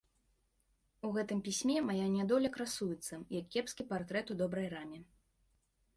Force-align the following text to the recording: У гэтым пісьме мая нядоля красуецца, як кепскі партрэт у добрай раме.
У 1.09 1.11
гэтым 1.17 1.43
пісьме 1.49 1.77
мая 1.89 2.07
нядоля 2.15 2.49
красуецца, 2.57 3.13
як 3.39 3.45
кепскі 3.57 3.89
партрэт 3.95 4.27
у 4.37 4.43
добрай 4.45 4.67
раме. 4.77 4.99